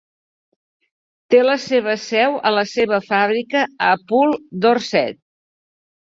[1.33, 5.21] Té la seva seu a la seva fàbrica a Poole, Dorset.